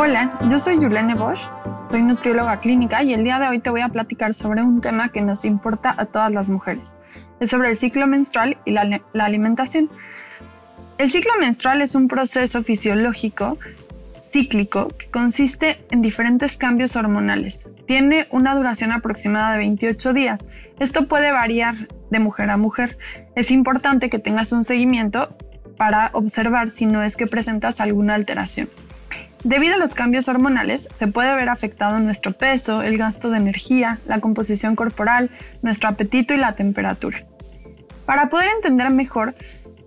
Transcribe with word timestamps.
Hola, 0.00 0.38
yo 0.48 0.60
soy 0.60 0.80
Yulene 0.80 1.16
Bosch, 1.16 1.48
soy 1.90 2.04
nutrióloga 2.04 2.60
clínica 2.60 3.02
y 3.02 3.12
el 3.14 3.24
día 3.24 3.40
de 3.40 3.48
hoy 3.48 3.58
te 3.58 3.68
voy 3.68 3.80
a 3.80 3.88
platicar 3.88 4.32
sobre 4.32 4.62
un 4.62 4.80
tema 4.80 5.08
que 5.08 5.20
nos 5.22 5.44
importa 5.44 5.92
a 5.98 6.04
todas 6.04 6.30
las 6.30 6.48
mujeres. 6.48 6.94
Es 7.40 7.50
sobre 7.50 7.70
el 7.70 7.76
ciclo 7.76 8.06
menstrual 8.06 8.58
y 8.64 8.70
la, 8.70 9.00
la 9.12 9.24
alimentación. 9.24 9.90
El 10.98 11.10
ciclo 11.10 11.32
menstrual 11.40 11.82
es 11.82 11.96
un 11.96 12.06
proceso 12.06 12.62
fisiológico 12.62 13.58
cíclico 14.30 14.86
que 14.86 15.10
consiste 15.10 15.84
en 15.90 16.00
diferentes 16.00 16.56
cambios 16.56 16.94
hormonales. 16.94 17.66
Tiene 17.88 18.28
una 18.30 18.54
duración 18.54 18.92
aproximada 18.92 19.54
de 19.54 19.58
28 19.58 20.12
días. 20.12 20.48
Esto 20.78 21.08
puede 21.08 21.32
variar 21.32 21.74
de 22.10 22.20
mujer 22.20 22.50
a 22.50 22.56
mujer. 22.56 22.98
Es 23.34 23.50
importante 23.50 24.10
que 24.10 24.20
tengas 24.20 24.52
un 24.52 24.62
seguimiento 24.62 25.36
para 25.76 26.10
observar 26.12 26.70
si 26.70 26.86
no 26.86 27.02
es 27.02 27.16
que 27.16 27.26
presentas 27.26 27.80
alguna 27.80 28.14
alteración. 28.14 28.68
Debido 29.44 29.74
a 29.74 29.78
los 29.78 29.94
cambios 29.94 30.28
hormonales, 30.28 30.88
se 30.92 31.06
puede 31.06 31.34
ver 31.34 31.48
afectado 31.48 32.00
nuestro 32.00 32.32
peso, 32.32 32.82
el 32.82 32.98
gasto 32.98 33.30
de 33.30 33.38
energía, 33.38 33.98
la 34.06 34.20
composición 34.20 34.74
corporal, 34.74 35.30
nuestro 35.62 35.88
apetito 35.88 36.34
y 36.34 36.38
la 36.38 36.56
temperatura. 36.56 37.24
Para 38.04 38.30
poder 38.30 38.48
entender 38.56 38.90
mejor 38.90 39.34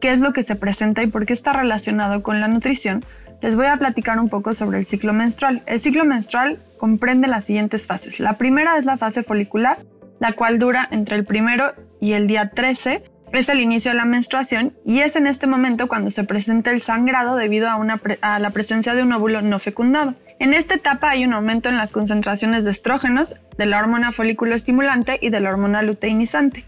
qué 0.00 0.12
es 0.12 0.20
lo 0.20 0.32
que 0.32 0.44
se 0.44 0.54
presenta 0.54 1.02
y 1.02 1.08
por 1.08 1.26
qué 1.26 1.32
está 1.32 1.52
relacionado 1.52 2.22
con 2.22 2.40
la 2.40 2.46
nutrición, 2.46 3.00
les 3.40 3.56
voy 3.56 3.66
a 3.66 3.76
platicar 3.76 4.20
un 4.20 4.28
poco 4.28 4.54
sobre 4.54 4.78
el 4.78 4.84
ciclo 4.84 5.12
menstrual. 5.12 5.62
El 5.66 5.80
ciclo 5.80 6.04
menstrual 6.04 6.58
comprende 6.78 7.26
las 7.26 7.44
siguientes 7.44 7.86
fases. 7.86 8.20
La 8.20 8.38
primera 8.38 8.78
es 8.78 8.84
la 8.84 8.98
fase 8.98 9.22
folicular, 9.22 9.78
la 10.20 10.32
cual 10.32 10.58
dura 10.58 10.86
entre 10.90 11.16
el 11.16 11.24
primero 11.24 11.72
y 12.00 12.12
el 12.12 12.26
día 12.26 12.50
13 12.50 13.02
es 13.32 13.48
el 13.48 13.60
inicio 13.60 13.92
de 13.92 13.96
la 13.96 14.04
menstruación 14.04 14.74
y 14.84 15.00
es 15.00 15.16
en 15.16 15.26
este 15.26 15.46
momento 15.46 15.88
cuando 15.88 16.10
se 16.10 16.24
presenta 16.24 16.70
el 16.70 16.80
sangrado 16.80 17.36
debido 17.36 17.68
a, 17.68 18.38
la 18.38 18.50
presencia 18.50 18.94
de 18.94 19.02
un 19.02 19.12
óvulo 19.12 19.42
no 19.42 19.58
fecundado. 19.58 20.14
En 20.38 20.54
esta 20.54 20.74
etapa 20.74 21.10
hay 21.10 21.24
un 21.24 21.32
aumento 21.32 21.68
en 21.68 21.76
las 21.76 21.92
concentraciones 21.92 22.64
de 22.64 22.70
estrógenos, 22.70 23.40
de 23.58 23.66
la 23.66 23.78
hormona 23.78 24.12
folículo 24.12 24.54
estimulante 24.54 25.18
y 25.20 25.28
de 25.28 25.40
la 25.40 25.50
hormona 25.50 25.82
luteinizante. 25.82 26.64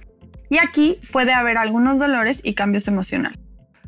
Y 0.51 0.59
aquí 0.59 0.99
puede 1.11 1.33
haber 1.33 1.57
algunos 1.57 1.99
dolores 1.99 2.41
y 2.45 2.55
cambios 2.55 2.87
emocionales. 2.87 3.39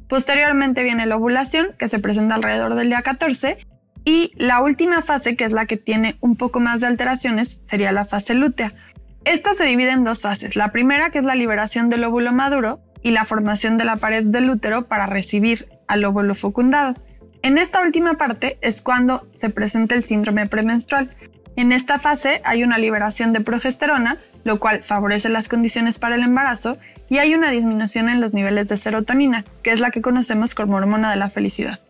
Posteriormente 0.08 0.82
viene 0.82 1.06
la 1.06 1.16
ovulación, 1.16 1.68
que 1.78 1.88
se 1.88 1.98
presenta 1.98 2.34
alrededor 2.34 2.74
del 2.74 2.88
día 2.88 3.02
14, 3.02 3.58
y 4.04 4.32
la 4.36 4.60
última 4.62 5.02
fase, 5.02 5.36
que 5.36 5.44
es 5.44 5.52
la 5.52 5.66
que 5.66 5.76
tiene 5.76 6.16
un 6.20 6.36
poco 6.36 6.60
más 6.60 6.80
de 6.80 6.86
alteraciones, 6.86 7.62
sería 7.68 7.92
la 7.92 8.04
fase 8.04 8.34
lútea, 8.34 8.74
esta 9.24 9.54
se 9.54 9.64
divide 9.64 9.90
en 9.90 10.04
dos 10.04 10.22
fases. 10.22 10.56
La 10.56 10.72
primera, 10.72 11.10
que 11.10 11.18
es 11.18 11.24
la 11.24 11.34
liberación 11.34 11.88
del 11.88 12.04
óvulo 12.04 12.32
maduro, 12.32 12.80
y 13.04 13.10
la 13.10 13.26
formación 13.26 13.76
de 13.76 13.84
la 13.84 13.96
pared 13.96 14.24
del 14.24 14.50
útero 14.50 14.86
para 14.86 15.06
recibir 15.06 15.68
al 15.86 16.04
óvulo 16.04 16.34
fecundado. 16.34 16.94
En 17.42 17.58
esta 17.58 17.82
última 17.82 18.14
parte 18.14 18.56
es 18.62 18.80
cuando 18.80 19.28
se 19.34 19.50
presenta 19.50 19.94
el 19.94 20.02
síndrome 20.02 20.46
premenstrual. 20.46 21.10
En 21.54 21.70
esta 21.70 21.98
fase 21.98 22.40
hay 22.44 22.64
una 22.64 22.78
liberación 22.78 23.34
de 23.34 23.42
progesterona, 23.42 24.16
lo 24.44 24.58
cual 24.58 24.82
favorece 24.82 25.28
las 25.28 25.48
condiciones 25.48 25.98
para 25.98 26.14
el 26.14 26.22
embarazo, 26.22 26.78
y 27.10 27.18
hay 27.18 27.34
una 27.34 27.50
disminución 27.50 28.08
en 28.08 28.22
los 28.22 28.32
niveles 28.32 28.70
de 28.70 28.78
serotonina, 28.78 29.44
que 29.62 29.72
es 29.72 29.80
la 29.80 29.90
que 29.90 30.00
conocemos 30.00 30.54
como 30.54 30.76
hormona 30.76 31.10
de 31.10 31.16
la 31.16 31.28
felicidad. 31.28 31.80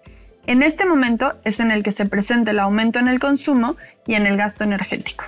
En 0.48 0.64
este 0.64 0.84
momento 0.84 1.38
es 1.44 1.60
en 1.60 1.70
el 1.70 1.84
que 1.84 1.92
se 1.92 2.06
presenta 2.06 2.50
el 2.50 2.58
aumento 2.58 2.98
en 2.98 3.06
el 3.06 3.20
consumo 3.20 3.76
y 4.08 4.14
en 4.14 4.26
el 4.26 4.36
gasto 4.36 4.64
energético. 4.64 5.24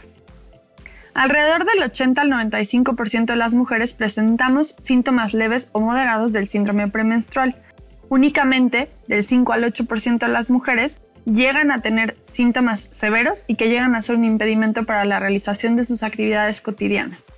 Alrededor 1.16 1.64
del 1.64 1.82
80 1.82 2.20
al 2.20 2.30
95% 2.30 3.24
de 3.24 3.36
las 3.36 3.54
mujeres 3.54 3.94
presentamos 3.94 4.76
síntomas 4.78 5.32
leves 5.32 5.70
o 5.72 5.80
moderados 5.80 6.34
del 6.34 6.46
síndrome 6.46 6.88
premenstrual. 6.88 7.56
Únicamente 8.10 8.90
del 9.08 9.24
5 9.24 9.50
al 9.54 9.64
8% 9.64 10.18
de 10.18 10.28
las 10.28 10.50
mujeres 10.50 11.00
llegan 11.24 11.70
a 11.70 11.80
tener 11.80 12.18
síntomas 12.22 12.88
severos 12.90 13.44
y 13.46 13.54
que 13.54 13.70
llegan 13.70 13.94
a 13.94 14.02
ser 14.02 14.16
un 14.16 14.26
impedimento 14.26 14.84
para 14.84 15.06
la 15.06 15.18
realización 15.18 15.74
de 15.74 15.86
sus 15.86 16.02
actividades 16.02 16.60
cotidianas. 16.60 17.32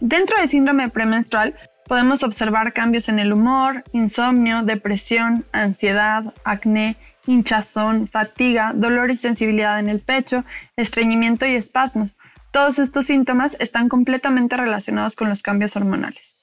Dentro 0.00 0.36
del 0.36 0.48
síndrome 0.48 0.90
premenstrual 0.90 1.54
podemos 1.88 2.24
observar 2.24 2.74
cambios 2.74 3.08
en 3.08 3.18
el 3.18 3.32
humor, 3.32 3.84
insomnio, 3.92 4.64
depresión, 4.64 5.46
ansiedad, 5.50 6.34
acné, 6.44 6.96
hinchazón, 7.26 8.06
fatiga, 8.06 8.72
dolor 8.74 9.10
y 9.10 9.16
sensibilidad 9.16 9.80
en 9.80 9.88
el 9.88 10.00
pecho, 10.00 10.44
estreñimiento 10.76 11.46
y 11.46 11.54
espasmos, 11.54 12.18
todos 12.54 12.78
estos 12.78 13.06
síntomas 13.06 13.56
están 13.58 13.88
completamente 13.88 14.56
relacionados 14.56 15.16
con 15.16 15.28
los 15.28 15.42
cambios 15.42 15.74
hormonales. 15.74 16.36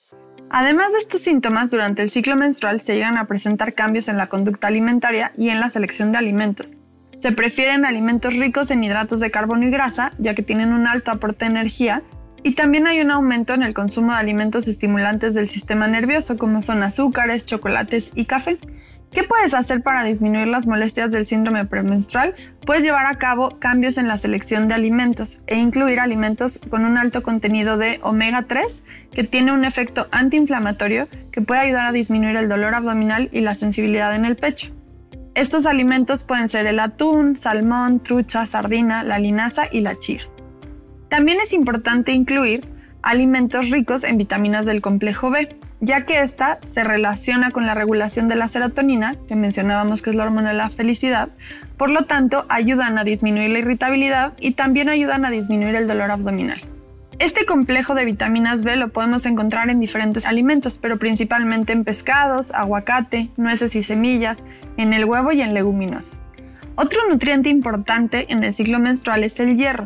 Además 0.49 0.91
de 0.91 0.97
estos 0.97 1.21
síntomas, 1.21 1.71
durante 1.71 2.01
el 2.01 2.09
ciclo 2.09 2.35
menstrual 2.35 2.81
se 2.81 2.95
llegan 2.95 3.15
a 3.15 3.27
presentar 3.27 3.73
cambios 3.75 4.09
en 4.09 4.17
la 4.17 4.27
conducta 4.27 4.67
alimentaria 4.67 5.31
y 5.37 5.47
en 5.47 5.61
la 5.61 5.69
selección 5.69 6.11
de 6.11 6.17
alimentos. 6.17 6.75
Se 7.17 7.31
prefieren 7.31 7.85
alimentos 7.85 8.35
ricos 8.35 8.71
en 8.71 8.83
hidratos 8.83 9.21
de 9.21 9.31
carbono 9.31 9.65
y 9.65 9.71
grasa, 9.71 10.11
ya 10.17 10.35
que 10.35 10.43
tienen 10.43 10.73
un 10.73 10.85
alto 10.85 11.11
aporte 11.11 11.45
de 11.45 11.51
energía, 11.51 12.03
y 12.43 12.55
también 12.55 12.87
hay 12.87 12.99
un 12.99 13.11
aumento 13.11 13.53
en 13.53 13.63
el 13.63 13.73
consumo 13.73 14.11
de 14.11 14.19
alimentos 14.19 14.67
estimulantes 14.67 15.33
del 15.33 15.47
sistema 15.47 15.87
nervioso, 15.87 16.37
como 16.37 16.61
son 16.61 16.83
azúcares, 16.83 17.45
chocolates 17.45 18.11
y 18.15 18.25
café. 18.25 18.57
¿Qué 19.11 19.23
puedes 19.23 19.53
hacer 19.53 19.81
para 19.81 20.05
disminuir 20.05 20.47
las 20.47 20.67
molestias 20.67 21.11
del 21.11 21.25
síndrome 21.25 21.65
premenstrual? 21.65 22.33
Puedes 22.65 22.83
llevar 22.83 23.07
a 23.07 23.17
cabo 23.17 23.59
cambios 23.59 23.97
en 23.97 24.07
la 24.07 24.17
selección 24.17 24.69
de 24.69 24.73
alimentos 24.73 25.41
e 25.47 25.57
incluir 25.57 25.99
alimentos 25.99 26.61
con 26.69 26.85
un 26.85 26.97
alto 26.97 27.21
contenido 27.21 27.77
de 27.77 27.99
omega 28.03 28.43
3 28.43 28.83
que 29.11 29.25
tiene 29.25 29.51
un 29.51 29.65
efecto 29.65 30.07
antiinflamatorio 30.11 31.09
que 31.31 31.41
puede 31.41 31.59
ayudar 31.59 31.87
a 31.87 31.91
disminuir 31.91 32.37
el 32.37 32.47
dolor 32.47 32.73
abdominal 32.73 33.27
y 33.33 33.41
la 33.41 33.53
sensibilidad 33.53 34.15
en 34.15 34.23
el 34.23 34.37
pecho. 34.37 34.71
Estos 35.35 35.65
alimentos 35.65 36.23
pueden 36.23 36.47
ser 36.47 36.65
el 36.65 36.79
atún, 36.79 37.35
salmón, 37.35 37.99
trucha, 37.99 38.45
sardina, 38.45 39.03
la 39.03 39.19
linaza 39.19 39.63
y 39.69 39.81
la 39.81 39.99
chir. 39.99 40.21
También 41.09 41.41
es 41.41 41.51
importante 41.51 42.13
incluir 42.13 42.63
alimentos 43.03 43.69
ricos 43.69 44.03
en 44.03 44.17
vitaminas 44.17 44.65
del 44.65 44.81
complejo 44.81 45.29
B, 45.29 45.55
ya 45.79 46.05
que 46.05 46.21
esta 46.21 46.59
se 46.65 46.83
relaciona 46.83 47.51
con 47.51 47.65
la 47.65 47.73
regulación 47.73 48.27
de 48.27 48.35
la 48.35 48.47
serotonina, 48.47 49.15
que 49.27 49.35
mencionábamos 49.35 50.01
que 50.01 50.11
es 50.11 50.15
la 50.15 50.23
hormona 50.23 50.49
de 50.49 50.55
la 50.55 50.69
felicidad, 50.69 51.29
por 51.77 51.89
lo 51.89 52.03
tanto 52.03 52.45
ayudan 52.49 52.97
a 52.97 53.03
disminuir 53.03 53.49
la 53.49 53.59
irritabilidad 53.59 54.33
y 54.39 54.51
también 54.51 54.89
ayudan 54.89 55.25
a 55.25 55.31
disminuir 55.31 55.75
el 55.75 55.87
dolor 55.87 56.11
abdominal. 56.11 56.61
Este 57.19 57.45
complejo 57.45 57.93
de 57.93 58.05
vitaminas 58.05 58.63
B 58.63 58.75
lo 58.75 58.89
podemos 58.89 59.25
encontrar 59.25 59.69
en 59.69 59.79
diferentes 59.79 60.25
alimentos, 60.25 60.79
pero 60.79 60.97
principalmente 60.97 61.71
en 61.71 61.83
pescados, 61.83 62.51
aguacate, 62.53 63.29
nueces 63.37 63.75
y 63.75 63.83
semillas, 63.83 64.43
en 64.77 64.93
el 64.93 65.05
huevo 65.05 65.31
y 65.31 65.41
en 65.41 65.53
leguminosas. 65.53 66.17
Otro 66.75 66.99
nutriente 67.09 67.49
importante 67.49 68.25
en 68.29 68.43
el 68.43 68.53
ciclo 68.53 68.79
menstrual 68.79 69.23
es 69.23 69.39
el 69.39 69.55
hierro, 69.55 69.85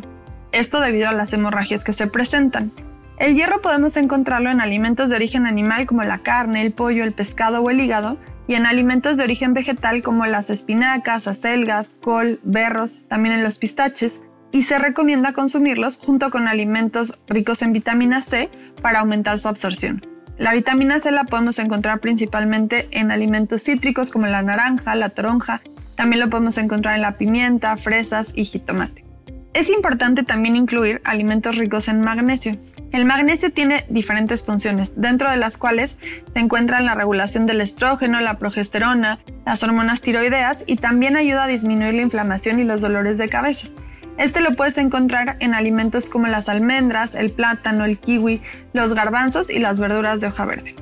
esto 0.52 0.80
debido 0.80 1.08
a 1.10 1.12
las 1.12 1.32
hemorragias 1.34 1.84
que 1.84 1.92
se 1.92 2.06
presentan. 2.06 2.72
El 3.18 3.34
hierro 3.34 3.62
podemos 3.62 3.96
encontrarlo 3.96 4.50
en 4.50 4.60
alimentos 4.60 5.08
de 5.08 5.16
origen 5.16 5.46
animal 5.46 5.86
como 5.86 6.02
la 6.02 6.18
carne, 6.18 6.60
el 6.60 6.72
pollo, 6.72 7.02
el 7.02 7.12
pescado 7.12 7.62
o 7.62 7.70
el 7.70 7.80
hígado, 7.80 8.18
y 8.46 8.54
en 8.54 8.66
alimentos 8.66 9.16
de 9.16 9.24
origen 9.24 9.54
vegetal 9.54 10.02
como 10.02 10.26
las 10.26 10.50
espinacas, 10.50 11.26
acelgas, 11.26 11.94
col, 11.94 12.40
berros, 12.44 13.08
también 13.08 13.34
en 13.34 13.42
los 13.42 13.56
pistaches, 13.56 14.20
y 14.52 14.64
se 14.64 14.78
recomienda 14.78 15.32
consumirlos 15.32 15.98
junto 15.98 16.30
con 16.30 16.46
alimentos 16.46 17.18
ricos 17.26 17.62
en 17.62 17.72
vitamina 17.72 18.20
C 18.20 18.50
para 18.82 19.00
aumentar 19.00 19.38
su 19.38 19.48
absorción. 19.48 20.06
La 20.36 20.52
vitamina 20.52 21.00
C 21.00 21.10
la 21.10 21.24
podemos 21.24 21.58
encontrar 21.58 22.00
principalmente 22.00 22.86
en 22.90 23.10
alimentos 23.10 23.62
cítricos 23.62 24.10
como 24.10 24.26
la 24.26 24.42
naranja, 24.42 24.94
la 24.94 25.08
toronja, 25.08 25.62
también 25.94 26.20
lo 26.20 26.28
podemos 26.28 26.58
encontrar 26.58 26.96
en 26.96 27.02
la 27.02 27.16
pimienta, 27.16 27.74
fresas 27.78 28.32
y 28.36 28.44
jitomate. 28.44 29.06
Es 29.54 29.70
importante 29.70 30.22
también 30.22 30.54
incluir 30.54 31.00
alimentos 31.04 31.56
ricos 31.56 31.88
en 31.88 32.02
magnesio. 32.02 32.58
El 32.96 33.04
magnesio 33.04 33.52
tiene 33.52 33.84
diferentes 33.90 34.46
funciones, 34.46 34.98
dentro 34.98 35.30
de 35.30 35.36
las 35.36 35.58
cuales 35.58 35.98
se 36.32 36.38
encuentran 36.38 36.86
la 36.86 36.94
regulación 36.94 37.44
del 37.44 37.60
estrógeno, 37.60 38.22
la 38.22 38.38
progesterona, 38.38 39.18
las 39.44 39.62
hormonas 39.62 40.00
tiroideas 40.00 40.64
y 40.66 40.76
también 40.76 41.14
ayuda 41.14 41.44
a 41.44 41.46
disminuir 41.46 41.92
la 41.92 42.00
inflamación 42.00 42.58
y 42.58 42.64
los 42.64 42.80
dolores 42.80 43.18
de 43.18 43.28
cabeza. 43.28 43.68
Este 44.16 44.40
lo 44.40 44.56
puedes 44.56 44.78
encontrar 44.78 45.36
en 45.40 45.52
alimentos 45.52 46.08
como 46.08 46.26
las 46.28 46.48
almendras, 46.48 47.14
el 47.14 47.32
plátano, 47.32 47.84
el 47.84 47.98
kiwi, 47.98 48.40
los 48.72 48.94
garbanzos 48.94 49.50
y 49.50 49.58
las 49.58 49.78
verduras 49.78 50.22
de 50.22 50.28
hoja 50.28 50.46
verde. 50.46 50.74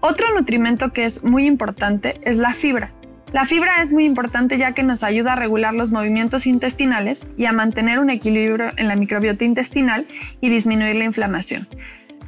Otro 0.00 0.26
nutrimento 0.34 0.92
que 0.92 1.04
es 1.04 1.22
muy 1.22 1.46
importante 1.46 2.18
es 2.24 2.38
la 2.38 2.54
fibra. 2.54 2.90
La 3.32 3.44
fibra 3.44 3.82
es 3.82 3.92
muy 3.92 4.04
importante 4.04 4.56
ya 4.56 4.72
que 4.72 4.82
nos 4.82 5.02
ayuda 5.02 5.32
a 5.32 5.36
regular 5.36 5.74
los 5.74 5.90
movimientos 5.90 6.46
intestinales 6.46 7.26
y 7.36 7.46
a 7.46 7.52
mantener 7.52 7.98
un 7.98 8.10
equilibrio 8.10 8.70
en 8.76 8.88
la 8.88 8.96
microbiota 8.96 9.44
intestinal 9.44 10.06
y 10.40 10.48
disminuir 10.48 10.94
la 10.96 11.04
inflamación. 11.04 11.68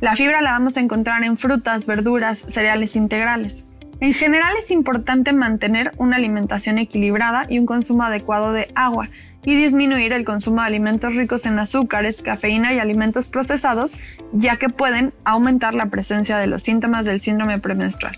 La 0.00 0.16
fibra 0.16 0.42
la 0.42 0.52
vamos 0.52 0.76
a 0.76 0.80
encontrar 0.80 1.22
en 1.24 1.38
frutas, 1.38 1.86
verduras, 1.86 2.44
cereales 2.48 2.96
integrales. 2.96 3.64
En 4.00 4.12
general 4.12 4.54
es 4.58 4.70
importante 4.70 5.32
mantener 5.32 5.90
una 5.98 6.16
alimentación 6.16 6.78
equilibrada 6.78 7.46
y 7.48 7.58
un 7.58 7.66
consumo 7.66 8.04
adecuado 8.04 8.52
de 8.52 8.70
agua, 8.74 9.08
y 9.44 9.54
disminuir 9.54 10.12
el 10.12 10.24
consumo 10.24 10.60
de 10.60 10.66
alimentos 10.66 11.16
ricos 11.16 11.46
en 11.46 11.58
azúcares, 11.58 12.22
cafeína 12.22 12.74
y 12.74 12.80
alimentos 12.80 13.28
procesados, 13.28 13.96
ya 14.32 14.56
que 14.56 14.68
pueden 14.68 15.12
aumentar 15.24 15.74
la 15.74 15.86
presencia 15.86 16.36
de 16.38 16.48
los 16.48 16.62
síntomas 16.62 17.06
del 17.06 17.20
síndrome 17.20 17.58
premenstrual. 17.58 18.16